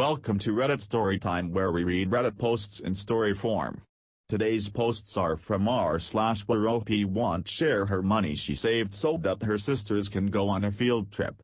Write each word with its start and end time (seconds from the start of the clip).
Welcome 0.00 0.38
to 0.38 0.54
Reddit 0.54 0.80
Storytime 0.80 1.50
where 1.50 1.70
we 1.70 1.84
read 1.84 2.08
Reddit 2.08 2.38
posts 2.38 2.80
in 2.80 2.94
story 2.94 3.34
form. 3.34 3.82
Today's 4.30 4.70
posts 4.70 5.14
are 5.18 5.36
from 5.36 5.68
r 5.68 5.98
slash 5.98 6.40
where 6.48 6.66
OP 6.66 6.88
wants 7.04 7.50
share 7.50 7.84
her 7.84 8.00
money 8.00 8.34
she 8.34 8.54
saved 8.54 8.94
so 8.94 9.18
that 9.18 9.42
her 9.42 9.58
sisters 9.58 10.08
can 10.08 10.28
go 10.28 10.48
on 10.48 10.64
a 10.64 10.70
field 10.70 11.12
trip. 11.12 11.42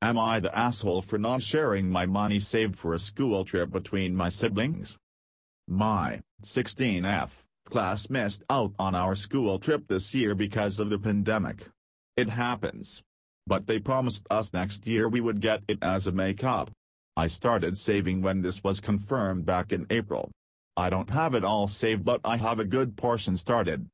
Am 0.00 0.16
I 0.16 0.38
the 0.38 0.56
asshole 0.56 1.02
for 1.02 1.18
not 1.18 1.42
sharing 1.42 1.90
my 1.90 2.06
money 2.06 2.38
saved 2.38 2.76
for 2.76 2.94
a 2.94 2.98
school 3.00 3.44
trip 3.44 3.72
between 3.72 4.14
my 4.14 4.28
siblings? 4.28 4.96
My 5.66 6.20
16F 6.44 7.42
class 7.68 8.08
missed 8.08 8.44
out 8.48 8.72
on 8.78 8.94
our 8.94 9.16
school 9.16 9.58
trip 9.58 9.88
this 9.88 10.14
year 10.14 10.36
because 10.36 10.78
of 10.78 10.90
the 10.90 10.98
pandemic. 11.00 11.66
It 12.16 12.30
happens. 12.30 13.02
But 13.48 13.66
they 13.66 13.80
promised 13.80 14.28
us 14.30 14.52
next 14.52 14.86
year 14.86 15.08
we 15.08 15.20
would 15.20 15.40
get 15.40 15.64
it 15.66 15.82
as 15.82 16.06
a 16.06 16.12
make-up. 16.12 16.70
I 17.16 17.26
started 17.26 17.76
saving 17.76 18.22
when 18.22 18.40
this 18.40 18.62
was 18.62 18.80
confirmed 18.80 19.44
back 19.44 19.72
in 19.72 19.86
April. 19.90 20.30
I 20.76 20.90
don't 20.90 21.10
have 21.10 21.34
it 21.34 21.44
all 21.44 21.68
saved 21.68 22.04
but 22.04 22.20
I 22.24 22.36
have 22.36 22.58
a 22.58 22.64
good 22.64 22.96
portion 22.96 23.36
started. 23.36 23.88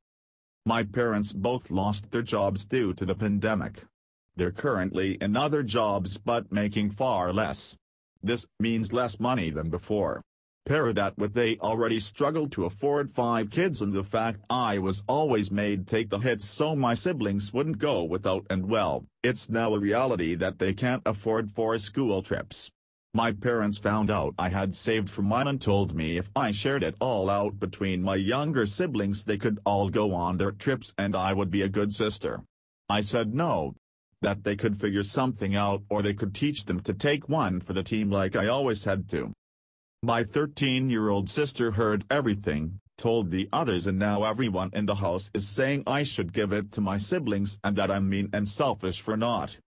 My 0.65 0.83
parents 0.83 1.31
both 1.31 1.71
lost 1.71 2.11
their 2.11 2.21
jobs 2.21 2.65
due 2.65 2.93
to 2.93 3.05
the 3.05 3.15
pandemic. 3.15 3.85
They're 4.35 4.51
currently 4.51 5.13
in 5.15 5.35
other 5.35 5.63
jobs 5.63 6.17
but 6.17 6.51
making 6.51 6.91
far 6.91 7.33
less. 7.33 7.75
This 8.21 8.45
means 8.59 8.93
less 8.93 9.19
money 9.19 9.49
than 9.49 9.69
before. 9.69 10.21
Pair 10.65 10.91
that 10.93 11.17
with 11.17 11.33
they 11.33 11.57
already 11.57 11.99
struggled 11.99 12.51
to 12.51 12.65
afford 12.65 13.09
five 13.09 13.49
kids 13.49 13.81
and 13.81 13.93
the 13.93 14.03
fact 14.03 14.41
I 14.49 14.77
was 14.77 15.03
always 15.07 15.49
made 15.49 15.87
take 15.87 16.09
the 16.09 16.19
hits 16.19 16.45
so 16.45 16.75
my 16.75 16.93
siblings 16.93 17.53
wouldn't 17.53 17.77
go 17.77 18.03
without 18.03 18.45
and 18.49 18.69
well, 18.69 19.05
it's 19.23 19.49
now 19.49 19.73
a 19.73 19.79
reality 19.79 20.35
that 20.35 20.59
they 20.59 20.73
can't 20.73 21.03
afford 21.05 21.51
four 21.51 21.77
school 21.79 22.21
trips. 22.21 22.69
My 23.17 23.31
parents 23.31 23.79
found 23.79 24.11
out 24.11 24.35
I 24.37 24.49
had 24.49 24.75
saved 24.75 25.09
for 25.09 25.23
mine 25.23 25.47
and 25.47 25.59
told 25.59 25.95
me 25.95 26.17
if 26.17 26.29
I 26.35 26.51
shared 26.51 26.83
it 26.83 26.93
all 26.99 27.31
out 27.31 27.59
between 27.59 28.03
my 28.03 28.13
younger 28.13 28.67
siblings 28.67 29.25
they 29.25 29.39
could 29.39 29.57
all 29.65 29.89
go 29.89 30.13
on 30.13 30.37
their 30.37 30.51
trips 30.51 30.93
and 30.99 31.15
I 31.15 31.33
would 31.33 31.49
be 31.49 31.63
a 31.63 31.67
good 31.67 31.91
sister. 31.91 32.43
I 32.87 33.01
said 33.01 33.33
no. 33.33 33.73
That 34.21 34.43
they 34.43 34.55
could 34.55 34.79
figure 34.79 35.01
something 35.01 35.55
out 35.55 35.81
or 35.89 36.03
they 36.03 36.13
could 36.13 36.35
teach 36.35 36.65
them 36.65 36.79
to 36.81 36.93
take 36.93 37.27
one 37.27 37.59
for 37.59 37.73
the 37.73 37.81
team 37.81 38.11
like 38.11 38.35
I 38.35 38.45
always 38.45 38.83
had 38.83 39.09
to. 39.09 39.33
My 40.03 40.23
13-year-old 40.23 41.27
sister 41.27 41.71
heard 41.71 42.05
everything, 42.11 42.79
told 42.99 43.31
the 43.31 43.49
others 43.51 43.87
and 43.87 43.97
now 43.97 44.25
everyone 44.25 44.69
in 44.73 44.85
the 44.85 45.01
house 45.01 45.31
is 45.33 45.47
saying 45.47 45.81
I 45.87 46.03
should 46.03 46.33
give 46.33 46.53
it 46.53 46.71
to 46.73 46.81
my 46.81 46.99
siblings 46.99 47.57
and 47.63 47.75
that 47.77 47.89
I'm 47.89 48.09
mean 48.09 48.29
and 48.31 48.47
selfish 48.47 49.01
for 49.01 49.17
not. 49.17 49.57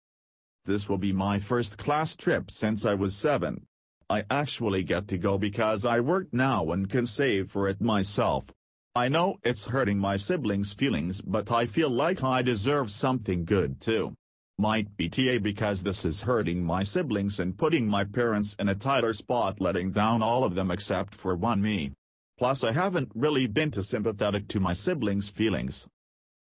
This 0.66 0.88
will 0.88 0.98
be 0.98 1.12
my 1.12 1.38
first 1.38 1.78
class 1.78 2.14
trip 2.14 2.50
since 2.50 2.84
I 2.84 2.94
was 2.94 3.16
7. 3.16 3.66
I 4.10 4.24
actually 4.30 4.82
get 4.82 5.08
to 5.08 5.18
go 5.18 5.38
because 5.38 5.86
I 5.86 6.00
work 6.00 6.28
now 6.32 6.70
and 6.70 6.88
can 6.88 7.06
save 7.06 7.50
for 7.50 7.68
it 7.68 7.80
myself. 7.80 8.46
I 8.94 9.08
know 9.08 9.36
it's 9.42 9.66
hurting 9.66 9.98
my 9.98 10.16
siblings' 10.16 10.72
feelings 10.72 11.20
but 11.22 11.50
I 11.50 11.64
feel 11.64 11.88
like 11.88 12.22
I 12.22 12.42
deserve 12.42 12.90
something 12.90 13.44
good 13.44 13.80
too. 13.80 14.14
Might 14.58 14.96
be 14.98 15.08
TA 15.08 15.38
because 15.38 15.82
this 15.82 16.04
is 16.04 16.22
hurting 16.22 16.62
my 16.62 16.82
siblings 16.82 17.40
and 17.40 17.56
putting 17.56 17.86
my 17.88 18.04
parents 18.04 18.54
in 18.58 18.68
a 18.68 18.74
tighter 18.74 19.14
spot 19.14 19.60
letting 19.60 19.92
down 19.92 20.22
all 20.22 20.44
of 20.44 20.54
them 20.54 20.70
except 20.70 21.14
for 21.14 21.34
one 21.34 21.62
me. 21.62 21.92
Plus 22.36 22.62
I 22.62 22.72
haven't 22.72 23.12
really 23.14 23.46
been 23.46 23.70
too 23.70 23.82
sympathetic 23.82 24.48
to 24.48 24.60
my 24.60 24.74
siblings' 24.74 25.30
feelings. 25.30 25.86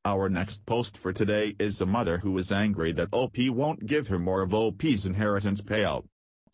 Our 0.07 0.29
next 0.29 0.67
post 0.67 0.97
for 0.97 1.13
today 1.13 1.57
is 1.59 1.81
a 1.81 1.87
mother 1.87 2.19
who 2.19 2.39
is 2.39 2.53
angry 2.53 2.93
that 2.93 3.09
OP 3.11 3.39
won't 3.49 3.87
give 3.87 4.07
her 4.07 4.21
more 4.21 4.43
of 4.43 4.55
OP's 4.55 5.05
inheritance 5.05 5.61
payout. 5.61 6.05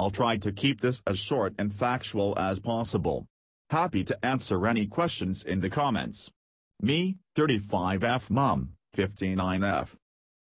I'll 0.00 0.08
try 0.08 0.38
to 0.38 0.50
keep 0.50 0.80
this 0.80 1.02
as 1.06 1.18
short 1.18 1.52
and 1.58 1.70
factual 1.70 2.32
as 2.38 2.60
possible. 2.60 3.26
Happy 3.68 4.04
to 4.04 4.16
answer 4.24 4.66
any 4.66 4.86
questions 4.86 5.42
in 5.42 5.60
the 5.60 5.68
comments. 5.68 6.30
Me, 6.80 7.18
35F 7.36 8.30
Mom, 8.30 8.70
59F. 8.96 9.96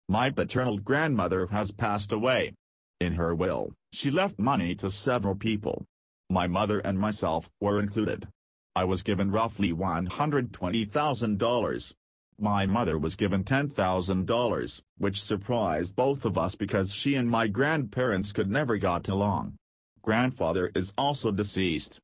My 0.08 0.30
paternal 0.30 0.78
grandmother 0.78 1.48
has 1.48 1.72
passed 1.72 2.12
away. 2.12 2.54
In 3.00 3.14
her 3.14 3.34
will, 3.34 3.74
she 3.92 4.12
left 4.12 4.38
money 4.38 4.76
to 4.76 4.92
several 4.92 5.34
people. 5.34 5.84
My 6.30 6.46
mother 6.46 6.78
and 6.78 7.00
myself 7.00 7.50
were 7.60 7.80
included. 7.80 8.28
I 8.76 8.84
was 8.84 9.02
given 9.02 9.32
roughly 9.32 9.74
$120,000. 9.74 11.94
My 12.44 12.66
mother 12.66 12.98
was 12.98 13.16
given 13.16 13.46
$10,000, 13.46 14.82
which 14.98 15.24
surprised 15.24 15.96
both 15.96 16.26
of 16.26 16.38
us 16.38 16.56
because 16.56 16.94
she 16.94 17.16
and 17.16 17.30
my 17.30 17.48
grandparents 17.48 18.34
could 18.34 18.52
never 18.52 18.76
got 18.76 19.08
along. 19.08 19.56
Grandfather 20.02 20.70
is 20.76 20.92
also 20.98 21.32
deceased. 21.32 22.02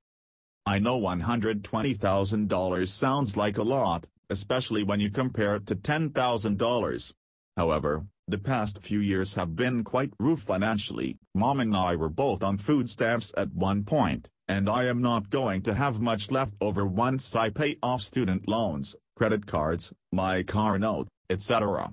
I 0.65 0.79
know 0.79 0.97
$120,000 0.97 2.87
sounds 2.87 3.35
like 3.35 3.57
a 3.57 3.63
lot, 3.63 4.07
especially 4.29 4.81
when 4.81 5.01
you 5.01 5.09
compare 5.09 5.57
it 5.57 5.67
to 5.67 5.75
$10,000. 5.75 7.13
However, 7.57 8.05
the 8.25 8.37
past 8.37 8.81
few 8.81 8.99
years 8.99 9.33
have 9.33 9.57
been 9.57 9.83
quite 9.83 10.13
rough 10.21 10.43
financially. 10.43 11.17
Mom 11.35 11.59
and 11.59 11.75
I 11.75 11.97
were 11.97 12.07
both 12.07 12.43
on 12.43 12.57
food 12.57 12.89
stamps 12.89 13.33
at 13.35 13.53
one 13.53 13.83
point, 13.83 14.29
and 14.47 14.69
I 14.69 14.85
am 14.85 15.01
not 15.01 15.29
going 15.29 15.63
to 15.63 15.73
have 15.73 15.99
much 15.99 16.31
left 16.31 16.53
over 16.61 16.85
once 16.85 17.35
I 17.35 17.49
pay 17.49 17.77
off 17.83 18.01
student 18.01 18.47
loans, 18.47 18.95
credit 19.19 19.45
cards, 19.45 19.91
my 20.13 20.41
car 20.43 20.79
note, 20.79 21.09
etc. 21.29 21.91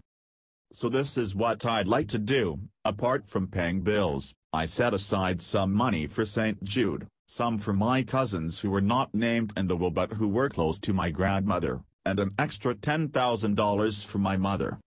So 0.73 0.89
this 0.89 1.19
is 1.19 1.35
what 1.35 1.67
I'd 1.67 1.89
like 1.89 2.07
to 2.09 2.19
do, 2.19 2.61
apart 2.85 3.29
from 3.29 3.49
paying 3.49 3.81
bills, 3.81 4.33
I 4.53 4.67
set 4.67 4.95
aside 4.95 5.43
some 5.43 5.73
money 5.73 6.07
for 6.07 6.25
St. 6.25 6.63
Jude, 6.63 7.09
some 7.27 7.59
for 7.59 7.73
my 7.73 8.05
cousins 8.05 8.61
who 8.61 8.71
were 8.71 8.81
not 8.81 9.13
named 9.13 9.53
in 9.57 9.67
the 9.67 9.77
will 9.77 9.91
but 9.91 10.13
who 10.13 10.29
were 10.29 10.49
close 10.49 10.79
to 10.79 10.93
my 10.93 11.11
grandmother, 11.11 11.81
and 12.05 12.21
an 12.21 12.31
extra 12.39 12.77
$10,000 12.77 14.05
for 14.05 14.19
my 14.19 14.37
mother. 14.37 14.79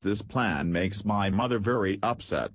This 0.00 0.22
plan 0.22 0.72
makes 0.72 1.04
my 1.04 1.28
mother 1.28 1.58
very 1.58 1.98
upset. 2.02 2.52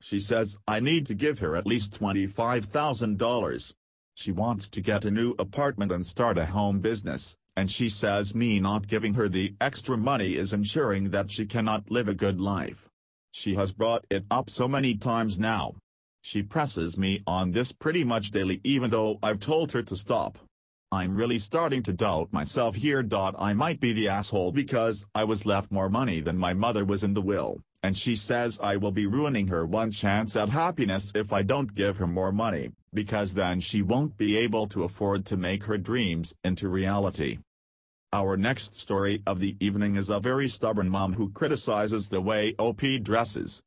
She 0.00 0.18
says 0.18 0.58
I 0.66 0.80
need 0.80 1.06
to 1.06 1.14
give 1.14 1.38
her 1.38 1.54
at 1.54 1.64
least 1.64 2.00
$25,000. 2.00 3.72
She 4.16 4.32
wants 4.32 4.68
to 4.68 4.80
get 4.80 5.04
a 5.04 5.12
new 5.12 5.36
apartment 5.38 5.92
and 5.92 6.04
start 6.04 6.38
a 6.38 6.46
home 6.46 6.80
business, 6.80 7.36
and 7.56 7.70
she 7.70 7.88
says 7.88 8.34
me 8.34 8.60
not 8.60 8.86
giving 8.86 9.14
her 9.14 9.28
the 9.28 9.54
extra 9.60 9.96
money 9.96 10.34
is 10.34 10.52
ensuring 10.52 11.10
that 11.10 11.30
she 11.30 11.46
cannot 11.46 11.90
live 11.90 12.08
a 12.08 12.14
good 12.14 12.40
life. 12.40 12.88
She 13.30 13.54
has 13.54 13.72
brought 13.72 14.04
it 14.10 14.24
up 14.30 14.50
so 14.50 14.68
many 14.68 14.94
times 14.94 15.38
now. 15.38 15.74
She 16.22 16.42
presses 16.42 16.96
me 16.96 17.22
on 17.26 17.52
this 17.52 17.72
pretty 17.72 18.04
much 18.04 18.30
daily 18.30 18.60
even 18.64 18.90
though 18.90 19.18
I've 19.22 19.40
told 19.40 19.72
her 19.72 19.82
to 19.82 19.96
stop. 19.96 20.38
I'm 20.90 21.16
really 21.16 21.38
starting 21.38 21.82
to 21.84 21.92
doubt 21.92 22.32
myself 22.32 22.76
here. 22.76 23.04
I 23.12 23.52
might 23.52 23.80
be 23.80 23.92
the 23.92 24.08
asshole 24.08 24.52
because 24.52 25.04
I 25.14 25.24
was 25.24 25.44
left 25.44 25.72
more 25.72 25.88
money 25.88 26.20
than 26.20 26.38
my 26.38 26.54
mother 26.54 26.84
was 26.84 27.02
in 27.02 27.14
the 27.14 27.20
will, 27.20 27.60
and 27.84 27.98
she 27.98 28.16
says 28.16 28.58
I 28.62 28.76
will 28.76 28.92
be 28.92 29.06
ruining 29.06 29.48
her 29.48 29.66
one 29.66 29.90
chance 29.90 30.36
at 30.36 30.48
happiness 30.48 31.12
if 31.14 31.34
I 31.34 31.42
don't 31.42 31.74
give 31.74 31.98
her 31.98 32.06
more 32.06 32.32
money, 32.32 32.70
because 32.94 33.34
then 33.34 33.60
she 33.60 33.82
won't 33.82 34.16
be 34.16 34.38
able 34.38 34.66
to 34.68 34.84
afford 34.84 35.26
to 35.26 35.36
make 35.36 35.64
her 35.64 35.76
dreams 35.76 36.34
into 36.42 36.70
reality. 36.70 37.40
Our 38.10 38.38
next 38.38 38.74
story 38.74 39.22
of 39.26 39.38
the 39.38 39.58
evening 39.60 39.96
is 39.96 40.08
a 40.08 40.18
very 40.18 40.48
stubborn 40.48 40.88
mom 40.88 41.12
who 41.12 41.30
criticizes 41.32 42.08
the 42.08 42.22
way 42.22 42.54
OP 42.58 42.80
dresses. 43.02 43.60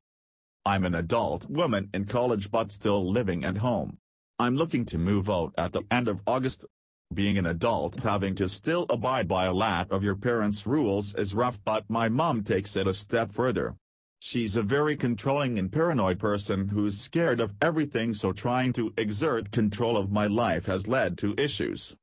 I'm 0.65 0.83
an 0.83 0.95
adult 0.95 1.47
woman 1.47 1.91
in 1.93 2.05
college 2.05 2.49
but 2.49 2.71
still 2.71 3.07
living 3.07 3.45
at 3.45 3.57
home. 3.57 3.99
I'm 4.39 4.55
looking 4.55 4.85
to 4.85 4.97
move 4.97 5.29
out 5.29 5.53
at 5.59 5.73
the 5.73 5.83
end 5.91 6.07
of 6.07 6.21
August 6.25 6.65
being 7.13 7.37
an 7.37 7.45
adult 7.45 7.97
having 7.97 8.33
to 8.33 8.49
still 8.49 8.87
abide 8.89 9.27
by 9.27 9.45
a 9.45 9.53
lot 9.53 9.91
of 9.91 10.03
your 10.03 10.15
parents' 10.15 10.65
rules 10.65 11.13
is 11.13 11.35
rough 11.35 11.63
but 11.63 11.87
my 11.87 12.09
mom 12.09 12.43
takes 12.43 12.75
it 12.75 12.87
a 12.87 12.95
step 12.95 13.31
further. 13.31 13.75
She's 14.19 14.57
a 14.57 14.63
very 14.63 14.95
controlling 14.95 15.59
and 15.59 15.71
paranoid 15.71 16.19
person 16.19 16.69
who's 16.69 16.99
scared 16.99 17.39
of 17.39 17.53
everything 17.61 18.13
so 18.13 18.33
trying 18.33 18.73
to 18.73 18.93
exert 18.97 19.51
control 19.51 19.95
of 19.95 20.11
my 20.11 20.27
life 20.27 20.65
has 20.65 20.87
led 20.87 21.17
to 21.19 21.35
issues. 21.37 21.95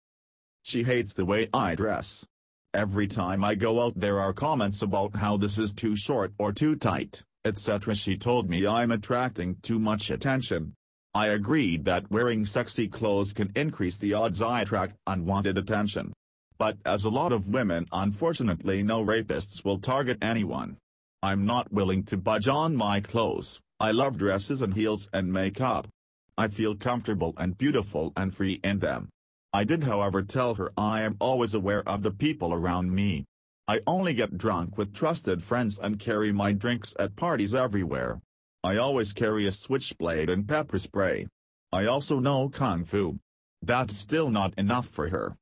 She 0.62 0.84
hates 0.84 1.12
the 1.12 1.24
way 1.24 1.48
I 1.52 1.74
dress. 1.74 2.24
Every 2.72 3.06
time 3.06 3.44
I 3.44 3.54
go 3.54 3.80
out 3.80 3.98
there 3.98 4.20
are 4.20 4.32
comments 4.32 4.82
about 4.82 5.16
how 5.16 5.36
this 5.36 5.58
is 5.58 5.72
too 5.74 5.96
short 5.96 6.32
or 6.38 6.52
too 6.52 6.76
tight, 6.76 7.22
etc. 7.44 7.94
She 7.94 8.16
told 8.16 8.48
me 8.48 8.66
I'm 8.66 8.90
attracting 8.90 9.56
too 9.62 9.78
much 9.78 10.10
attention, 10.10 10.74
I 11.16 11.28
agreed 11.28 11.84
that 11.84 12.10
wearing 12.10 12.44
sexy 12.44 12.88
clothes 12.88 13.32
can 13.32 13.52
increase 13.54 13.96
the 13.96 14.14
odds 14.14 14.42
I 14.42 14.62
attract 14.62 14.96
unwanted 15.06 15.56
attention. 15.56 16.12
But 16.58 16.78
as 16.84 17.04
a 17.04 17.10
lot 17.10 17.32
of 17.32 17.48
women 17.48 17.86
unfortunately 17.92 18.82
know 18.82 19.04
rapists 19.04 19.64
will 19.64 19.78
target 19.78 20.18
anyone. 20.20 20.76
I'm 21.24 21.46
not 21.46 21.72
willing 21.72 22.02
to 22.04 22.18
budge 22.18 22.48
on 22.48 22.76
my 22.76 23.00
clothes, 23.00 23.58
I 23.80 23.92
love 23.92 24.18
dresses 24.18 24.60
and 24.60 24.74
heels 24.74 25.08
and 25.10 25.32
makeup. 25.32 25.88
I 26.36 26.48
feel 26.48 26.76
comfortable 26.76 27.32
and 27.38 27.56
beautiful 27.56 28.12
and 28.14 28.34
free 28.34 28.60
in 28.62 28.80
them. 28.80 29.08
I 29.50 29.64
did 29.64 29.84
however 29.84 30.20
tell 30.22 30.56
her 30.56 30.70
I 30.76 31.00
am 31.00 31.16
always 31.20 31.54
aware 31.54 31.82
of 31.88 32.02
the 32.02 32.10
people 32.10 32.52
around 32.52 32.92
me. 32.92 33.24
I 33.66 33.80
only 33.86 34.12
get 34.12 34.36
drunk 34.36 34.76
with 34.76 34.92
trusted 34.92 35.42
friends 35.42 35.78
and 35.78 35.98
carry 35.98 36.30
my 36.30 36.52
drinks 36.52 36.94
at 36.98 37.16
parties 37.16 37.54
everywhere. 37.54 38.20
I 38.62 38.76
always 38.76 39.14
carry 39.14 39.46
a 39.46 39.52
switchblade 39.52 40.28
and 40.28 40.46
pepper 40.46 40.78
spray. 40.78 41.28
I 41.72 41.86
also 41.86 42.20
know 42.20 42.50
Kung 42.50 42.84
Fu. 42.84 43.18
That's 43.62 43.96
still 43.96 44.28
not 44.28 44.52
enough 44.58 44.88
for 44.88 45.08
her. 45.08 45.36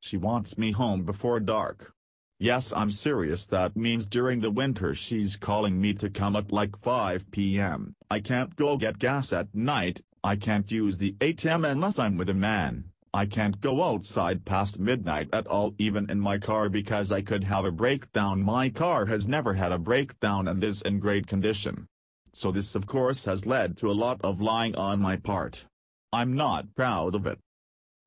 She 0.00 0.16
wants 0.16 0.56
me 0.56 0.70
home 0.70 1.02
before 1.02 1.40
dark. 1.40 1.92
Yes 2.42 2.72
I'm 2.74 2.90
serious 2.90 3.44
that 3.48 3.76
means 3.76 4.08
during 4.08 4.40
the 4.40 4.50
winter 4.50 4.94
she's 4.94 5.36
calling 5.36 5.78
me 5.78 5.92
to 5.92 6.08
come 6.08 6.34
at 6.36 6.50
like 6.50 6.80
5 6.80 7.30
p.m. 7.30 7.94
I 8.10 8.20
can't 8.20 8.56
go 8.56 8.78
get 8.78 8.98
gas 8.98 9.30
at 9.30 9.54
night, 9.54 10.00
I 10.24 10.36
can't 10.36 10.70
use 10.70 10.96
the 10.96 11.12
ATM 11.20 11.70
unless 11.70 11.98
I'm 11.98 12.16
with 12.16 12.30
a 12.30 12.34
man, 12.34 12.84
I 13.12 13.26
can't 13.26 13.60
go 13.60 13.84
outside 13.84 14.46
past 14.46 14.78
midnight 14.78 15.28
at 15.34 15.46
all 15.48 15.74
even 15.76 16.10
in 16.10 16.18
my 16.18 16.38
car 16.38 16.70
because 16.70 17.12
I 17.12 17.20
could 17.20 17.44
have 17.44 17.66
a 17.66 17.70
breakdown 17.70 18.42
my 18.42 18.70
car 18.70 19.04
has 19.04 19.28
never 19.28 19.52
had 19.52 19.70
a 19.70 19.78
breakdown 19.78 20.48
and 20.48 20.64
is 20.64 20.80
in 20.80 20.98
great 20.98 21.26
condition. 21.26 21.88
So 22.32 22.50
this 22.50 22.74
of 22.74 22.86
course 22.86 23.26
has 23.26 23.44
led 23.44 23.76
to 23.76 23.90
a 23.90 23.92
lot 23.92 24.18
of 24.24 24.40
lying 24.40 24.74
on 24.76 24.98
my 24.98 25.16
part. 25.16 25.66
I'm 26.10 26.34
not 26.36 26.74
proud 26.74 27.14
of 27.14 27.26
it. 27.26 27.38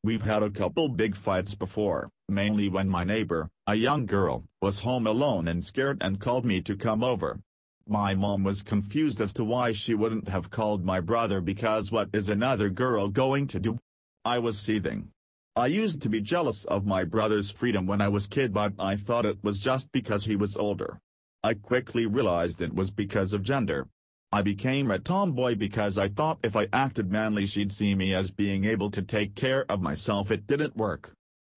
We've 0.03 0.23
had 0.23 0.41
a 0.41 0.49
couple 0.49 0.89
big 0.89 1.15
fights 1.15 1.53
before, 1.53 2.09
mainly 2.29 2.69
when 2.69 2.89
my 2.89 3.03
neighbor, 3.03 3.49
a 3.67 3.75
young 3.75 4.05
girl, 4.05 4.43
was 4.61 4.81
home 4.81 5.07
alone 5.07 5.47
and 5.47 5.63
scared 5.63 5.97
and 6.01 6.19
called 6.19 6.45
me 6.45 6.61
to 6.61 6.75
come 6.75 7.03
over. 7.03 7.39
My 7.87 8.15
mom 8.15 8.43
was 8.43 8.63
confused 8.63 9.19
as 9.19 9.33
to 9.33 9.43
why 9.43 9.73
she 9.73 9.93
wouldn't 9.93 10.29
have 10.29 10.49
called 10.49 10.85
my 10.85 11.01
brother 11.01 11.41
because 11.41 11.91
what 11.91 12.09
is 12.13 12.29
another 12.29 12.69
girl 12.69 13.09
going 13.09 13.47
to 13.47 13.59
do? 13.59 13.77
I 14.23 14.39
was 14.39 14.57
seething. 14.57 15.09
I 15.55 15.67
used 15.67 16.01
to 16.01 16.09
be 16.09 16.21
jealous 16.21 16.63
of 16.65 16.85
my 16.85 17.03
brother's 17.03 17.51
freedom 17.51 17.85
when 17.85 18.01
I 18.01 18.07
was 18.07 18.25
kid 18.25 18.53
but 18.53 18.73
I 18.79 18.95
thought 18.95 19.25
it 19.25 19.43
was 19.43 19.59
just 19.59 19.91
because 19.91 20.25
he 20.25 20.35
was 20.35 20.55
older. 20.55 20.99
I 21.43 21.55
quickly 21.55 22.05
realized 22.05 22.61
it 22.61 22.73
was 22.73 22.89
because 22.89 23.33
of 23.33 23.43
gender. 23.43 23.87
I 24.31 24.41
became 24.41 24.89
a 24.89 24.97
tomboy 24.97 25.55
because 25.55 25.97
I 25.97 26.07
thought 26.07 26.39
if 26.41 26.55
I 26.55 26.69
acted 26.71 27.11
manly 27.11 27.45
she'd 27.45 27.71
see 27.71 27.93
me 27.95 28.15
as 28.15 28.31
being 28.31 28.63
able 28.63 28.89
to 28.91 29.01
take 29.01 29.35
care 29.35 29.69
of 29.69 29.81
myself 29.81 30.31
it 30.31 30.47
didn't 30.47 30.77
work. 30.77 31.11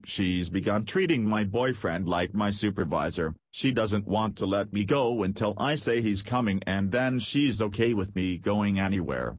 She's 0.08 0.50
begun 0.50 0.84
treating 0.84 1.24
my 1.24 1.42
boyfriend 1.42 2.08
like 2.08 2.32
my 2.32 2.50
supervisor, 2.50 3.34
she 3.50 3.72
doesn't 3.72 4.06
want 4.06 4.36
to 4.36 4.46
let 4.46 4.72
me 4.72 4.84
go 4.84 5.24
until 5.24 5.52
I 5.58 5.74
say 5.74 6.00
he's 6.00 6.22
coming 6.22 6.62
and 6.64 6.92
then 6.92 7.18
she's 7.18 7.60
okay 7.60 7.92
with 7.92 8.14
me 8.14 8.38
going 8.38 8.78
anywhere. 8.78 9.36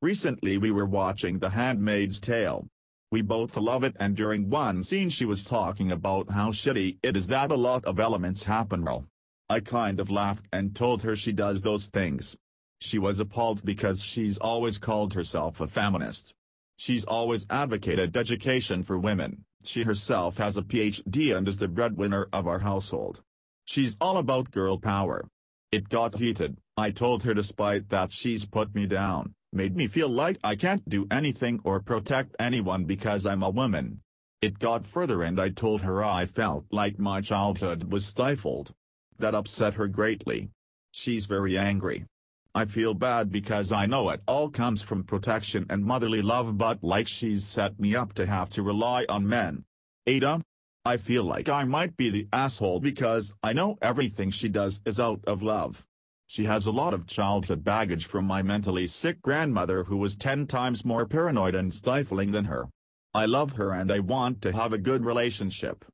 Recently 0.00 0.58
we 0.58 0.72
were 0.72 0.86
watching 0.86 1.38
The 1.38 1.50
Handmaid's 1.50 2.20
Tale. 2.20 2.66
We 3.12 3.22
both 3.22 3.56
love 3.56 3.84
it 3.84 3.96
and 4.00 4.16
during 4.16 4.50
one 4.50 4.82
scene 4.82 5.08
she 5.08 5.24
was 5.24 5.44
talking 5.44 5.92
about 5.92 6.32
how 6.32 6.50
shitty 6.50 6.98
it 7.04 7.16
is 7.16 7.28
that 7.28 7.52
a 7.52 7.56
lot 7.56 7.84
of 7.84 8.00
elements 8.00 8.42
happen 8.42 8.84
well. 8.84 9.06
I 9.48 9.60
kind 9.60 10.00
of 10.00 10.10
laughed 10.10 10.46
and 10.52 10.74
told 10.74 11.04
her 11.04 11.14
she 11.14 11.30
does 11.30 11.62
those 11.62 11.86
things. 11.86 12.36
She 12.80 12.98
was 12.98 13.20
appalled 13.20 13.64
because 13.64 14.02
she's 14.02 14.36
always 14.36 14.78
called 14.78 15.14
herself 15.14 15.60
a 15.60 15.68
feminist. 15.68 16.34
She's 16.76 17.04
always 17.04 17.46
advocated 17.48 18.16
education 18.16 18.82
for 18.82 18.98
women, 18.98 19.44
she 19.66 19.84
herself 19.84 20.38
has 20.38 20.56
a 20.56 20.62
PhD 20.62 21.36
and 21.36 21.48
is 21.48 21.58
the 21.58 21.68
breadwinner 21.68 22.28
of 22.32 22.46
our 22.46 22.60
household. 22.60 23.22
She's 23.64 23.96
all 24.00 24.18
about 24.18 24.50
girl 24.50 24.78
power. 24.78 25.28
It 25.70 25.88
got 25.88 26.18
heated, 26.18 26.58
I 26.76 26.90
told 26.90 27.22
her 27.22 27.34
despite 27.34 27.88
that 27.90 28.12
she's 28.12 28.44
put 28.44 28.74
me 28.74 28.86
down, 28.86 29.34
made 29.52 29.76
me 29.76 29.86
feel 29.86 30.08
like 30.08 30.38
I 30.42 30.56
can't 30.56 30.88
do 30.88 31.06
anything 31.10 31.60
or 31.64 31.80
protect 31.80 32.34
anyone 32.38 32.84
because 32.84 33.26
I'm 33.26 33.42
a 33.42 33.50
woman. 33.50 34.00
It 34.40 34.58
got 34.58 34.84
further 34.84 35.22
and 35.22 35.40
I 35.40 35.50
told 35.50 35.82
her 35.82 36.02
I 36.02 36.26
felt 36.26 36.64
like 36.70 36.98
my 36.98 37.20
childhood 37.20 37.92
was 37.92 38.06
stifled. 38.06 38.72
That 39.18 39.34
upset 39.34 39.74
her 39.74 39.86
greatly. 39.86 40.50
She's 40.90 41.26
very 41.26 41.56
angry. 41.56 42.06
I 42.54 42.66
feel 42.66 42.92
bad 42.92 43.32
because 43.32 43.72
I 43.72 43.86
know 43.86 44.10
it 44.10 44.20
all 44.26 44.50
comes 44.50 44.82
from 44.82 45.04
protection 45.04 45.64
and 45.70 45.86
motherly 45.86 46.20
love 46.20 46.58
but 46.58 46.84
like 46.84 47.08
she's 47.08 47.46
set 47.46 47.80
me 47.80 47.96
up 47.96 48.12
to 48.14 48.26
have 48.26 48.50
to 48.50 48.62
rely 48.62 49.06
on 49.08 49.26
men. 49.26 49.64
Ada? 50.06 50.42
I 50.84 50.98
feel 50.98 51.24
like 51.24 51.48
I 51.48 51.64
might 51.64 51.96
be 51.96 52.10
the 52.10 52.28
asshole 52.30 52.80
because 52.80 53.34
I 53.42 53.54
know 53.54 53.78
everything 53.80 54.30
she 54.30 54.50
does 54.50 54.80
is 54.84 55.00
out 55.00 55.20
of 55.26 55.42
love. 55.42 55.86
She 56.26 56.44
has 56.44 56.66
a 56.66 56.72
lot 56.72 56.92
of 56.92 57.06
childhood 57.06 57.64
baggage 57.64 58.04
from 58.04 58.26
my 58.26 58.42
mentally 58.42 58.86
sick 58.86 59.22
grandmother 59.22 59.84
who 59.84 59.96
was 59.96 60.16
ten 60.16 60.46
times 60.46 60.84
more 60.84 61.06
paranoid 61.06 61.54
and 61.54 61.72
stifling 61.72 62.32
than 62.32 62.46
her. 62.46 62.68
I 63.14 63.26
love 63.26 63.52
her 63.52 63.72
and 63.72 63.90
I 63.90 64.00
want 64.00 64.42
to 64.42 64.52
have 64.52 64.72
a 64.72 64.78
good 64.78 65.04
relationship. 65.06 65.84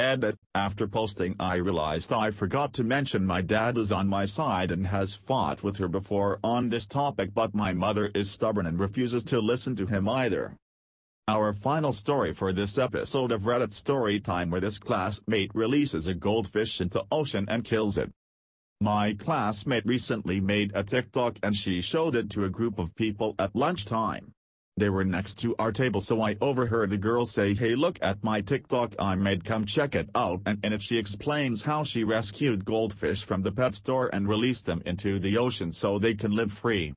Edit, 0.00 0.38
after 0.54 0.88
posting 0.88 1.36
I 1.38 1.56
realized 1.56 2.10
I 2.10 2.30
forgot 2.30 2.72
to 2.74 2.82
mention 2.82 3.26
my 3.26 3.42
dad 3.42 3.76
is 3.76 3.92
on 3.92 4.08
my 4.08 4.24
side 4.24 4.70
and 4.70 4.86
has 4.86 5.14
fought 5.14 5.62
with 5.62 5.76
her 5.76 5.88
before 5.88 6.40
on 6.42 6.70
this 6.70 6.86
topic 6.86 7.34
but 7.34 7.54
my 7.54 7.74
mother 7.74 8.10
is 8.14 8.30
stubborn 8.30 8.64
and 8.64 8.80
refuses 8.80 9.24
to 9.24 9.40
listen 9.40 9.76
to 9.76 9.84
him 9.84 10.08
either. 10.08 10.56
Our 11.28 11.52
final 11.52 11.92
story 11.92 12.32
for 12.32 12.50
this 12.50 12.78
episode 12.78 13.30
of 13.30 13.42
Reddit 13.42 13.74
Story 13.74 14.18
Time, 14.20 14.48
where 14.48 14.62
this 14.62 14.78
classmate 14.78 15.54
releases 15.54 16.06
a 16.06 16.14
goldfish 16.14 16.80
into 16.80 17.04
ocean 17.12 17.44
and 17.46 17.62
kills 17.62 17.98
it. 17.98 18.10
My 18.80 19.12
classmate 19.12 19.84
recently 19.84 20.40
made 20.40 20.72
a 20.74 20.82
TikTok 20.82 21.38
and 21.42 21.54
she 21.54 21.82
showed 21.82 22.16
it 22.16 22.30
to 22.30 22.44
a 22.44 22.48
group 22.48 22.78
of 22.78 22.96
people 22.96 23.34
at 23.38 23.54
lunchtime. 23.54 24.32
They 24.80 24.88
were 24.88 25.04
next 25.04 25.38
to 25.40 25.54
our 25.58 25.72
table 25.72 26.00
so 26.00 26.22
I 26.22 26.38
overheard 26.40 26.88
the 26.88 26.96
girl 26.96 27.26
say 27.26 27.52
hey 27.52 27.74
look 27.74 27.98
at 28.00 28.24
my 28.24 28.40
TikTok 28.40 28.94
I 28.98 29.14
made 29.14 29.44
come 29.44 29.66
check 29.66 29.94
it 29.94 30.08
out 30.14 30.40
and 30.46 30.58
in 30.64 30.72
it 30.72 30.80
she 30.80 30.96
explains 30.96 31.64
how 31.64 31.84
she 31.84 32.02
rescued 32.02 32.64
goldfish 32.64 33.22
from 33.22 33.42
the 33.42 33.52
pet 33.52 33.74
store 33.74 34.08
and 34.10 34.26
released 34.26 34.64
them 34.64 34.80
into 34.86 35.18
the 35.18 35.36
ocean 35.36 35.70
so 35.70 35.98
they 35.98 36.14
can 36.14 36.34
live 36.34 36.50
free. 36.50 36.94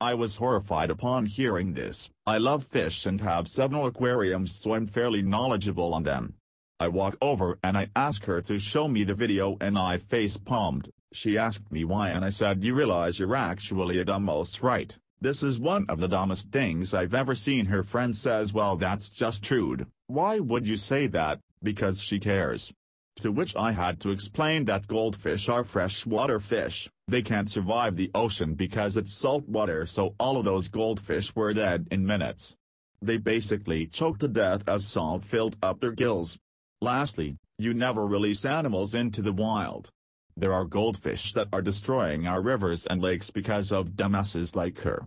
I 0.00 0.14
was 0.14 0.38
horrified 0.38 0.90
upon 0.90 1.26
hearing 1.26 1.74
this, 1.74 2.10
I 2.26 2.38
love 2.38 2.64
fish 2.64 3.06
and 3.06 3.20
have 3.20 3.46
several 3.46 3.86
aquariums 3.86 4.50
so 4.52 4.74
I'm 4.74 4.86
fairly 4.86 5.22
knowledgeable 5.22 5.94
on 5.94 6.02
them. 6.02 6.34
I 6.80 6.88
walk 6.88 7.16
over 7.22 7.60
and 7.62 7.78
I 7.78 7.90
ask 7.94 8.24
her 8.24 8.42
to 8.42 8.58
show 8.58 8.88
me 8.88 9.04
the 9.04 9.14
video 9.14 9.56
and 9.60 9.78
I 9.78 9.98
face 9.98 10.36
palmed, 10.36 10.90
she 11.12 11.38
asked 11.38 11.70
me 11.70 11.84
why 11.84 12.08
and 12.08 12.24
I 12.24 12.30
said 12.30 12.64
you 12.64 12.74
realize 12.74 13.20
you're 13.20 13.36
actually 13.36 14.00
a 14.00 14.04
dumbass 14.04 14.64
right. 14.64 14.98
This 15.24 15.42
is 15.42 15.58
one 15.58 15.86
of 15.88 16.00
the 16.00 16.06
dumbest 16.06 16.52
things 16.52 16.92
I've 16.92 17.14
ever 17.14 17.34
seen 17.34 17.64
her 17.64 17.82
friend 17.82 18.14
says 18.14 18.52
well 18.52 18.76
that's 18.76 19.08
just 19.08 19.42
true, 19.42 19.78
why 20.06 20.38
would 20.38 20.68
you 20.68 20.76
say 20.76 21.06
that, 21.06 21.40
because 21.62 22.02
she 22.02 22.18
cares. 22.18 22.74
To 23.20 23.32
which 23.32 23.56
I 23.56 23.72
had 23.72 24.00
to 24.00 24.10
explain 24.10 24.66
that 24.66 24.86
goldfish 24.86 25.48
are 25.48 25.64
freshwater 25.64 26.40
fish, 26.40 26.90
they 27.08 27.22
can't 27.22 27.48
survive 27.48 27.96
the 27.96 28.10
ocean 28.14 28.52
because 28.52 28.98
it's 28.98 29.14
salt 29.14 29.48
water 29.48 29.86
so 29.86 30.14
all 30.20 30.36
of 30.36 30.44
those 30.44 30.68
goldfish 30.68 31.34
were 31.34 31.54
dead 31.54 31.88
in 31.90 32.04
minutes. 32.04 32.54
They 33.00 33.16
basically 33.16 33.86
choked 33.86 34.20
to 34.20 34.28
death 34.28 34.68
as 34.68 34.86
salt 34.86 35.24
filled 35.24 35.56
up 35.62 35.80
their 35.80 35.92
gills. 35.92 36.36
Lastly, 36.82 37.38
you 37.58 37.72
never 37.72 38.06
release 38.06 38.44
animals 38.44 38.92
into 38.92 39.22
the 39.22 39.32
wild. 39.32 39.88
There 40.36 40.52
are 40.52 40.66
goldfish 40.66 41.32
that 41.32 41.48
are 41.50 41.62
destroying 41.62 42.26
our 42.26 42.42
rivers 42.42 42.84
and 42.84 43.00
lakes 43.00 43.30
because 43.30 43.72
of 43.72 43.96
dumbasses 43.96 44.54
like 44.54 44.80
her. 44.80 45.06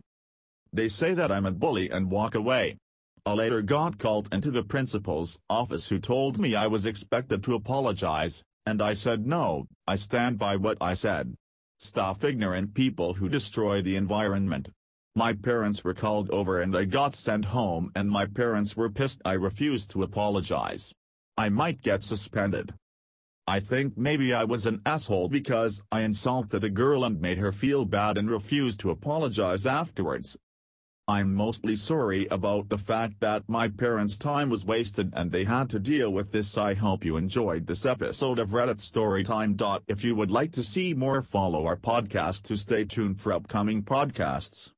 They 0.77 0.89
say 0.89 1.15
that 1.15 1.31
I'm 1.31 1.47
a 1.47 1.51
bully 1.51 1.89
and 1.89 2.11
walk 2.11 2.35
away. 2.35 2.77
I 3.25 3.33
later 3.33 3.63
got 3.63 3.97
called 3.97 4.31
into 4.31 4.51
the 4.51 4.61
principal's 4.61 5.39
office 5.49 5.89
who 5.89 5.97
told 5.97 6.37
me 6.37 6.53
I 6.53 6.67
was 6.67 6.85
expected 6.85 7.41
to 7.43 7.55
apologize, 7.55 8.43
and 8.63 8.79
I 8.79 8.93
said 8.93 9.25
no, 9.25 9.65
I 9.87 9.95
stand 9.95 10.37
by 10.37 10.55
what 10.55 10.77
I 10.79 10.93
said. 10.93 11.33
Stop 11.79 12.23
ignorant 12.23 12.75
people 12.75 13.15
who 13.15 13.27
destroy 13.27 13.81
the 13.81 13.95
environment. 13.95 14.69
My 15.15 15.33
parents 15.33 15.83
were 15.83 15.95
called 15.95 16.29
over 16.29 16.61
and 16.61 16.77
I 16.77 16.85
got 16.85 17.15
sent 17.15 17.45
home 17.45 17.91
and 17.95 18.11
my 18.11 18.27
parents 18.27 18.77
were 18.77 18.91
pissed 18.91 19.19
I 19.25 19.33
refused 19.33 19.89
to 19.91 20.03
apologize. 20.03 20.93
I 21.35 21.49
might 21.49 21.81
get 21.81 22.03
suspended. 22.03 22.75
I 23.47 23.61
think 23.61 23.97
maybe 23.97 24.31
I 24.31 24.43
was 24.43 24.67
an 24.67 24.83
asshole 24.85 25.29
because 25.29 25.81
I 25.91 26.01
insulted 26.01 26.63
a 26.63 26.69
girl 26.69 27.03
and 27.03 27.19
made 27.19 27.39
her 27.39 27.51
feel 27.51 27.85
bad 27.85 28.15
and 28.15 28.29
refused 28.29 28.79
to 28.81 28.91
apologize 28.91 29.65
afterwards. 29.65 30.37
I'm 31.09 31.33
mostly 31.33 31.77
sorry 31.77 32.27
about 32.27 32.67
the 32.67 32.77
fact 32.77 33.21
that 33.21 33.47
my 33.47 33.69
parents' 33.69 34.17
time 34.17 34.49
was 34.49 34.65
wasted 34.65 35.13
and 35.15 35.31
they 35.31 35.45
had 35.45 35.69
to 35.69 35.79
deal 35.79 36.11
with 36.11 36.33
this. 36.33 36.57
I 36.57 36.73
hope 36.73 37.05
you 37.05 37.15
enjoyed 37.15 37.65
this 37.65 37.85
episode 37.85 38.39
of 38.39 38.49
Reddit 38.49 38.79
Storytime. 38.79 39.81
If 39.87 40.03
you 40.03 40.15
would 40.15 40.31
like 40.31 40.51
to 40.51 40.63
see 40.63 40.93
more 40.93 41.21
follow 41.21 41.65
our 41.65 41.77
podcast 41.77 42.43
to 42.47 42.57
stay 42.57 42.83
tuned 42.83 43.21
for 43.21 43.31
upcoming 43.31 43.83
podcasts. 43.83 44.73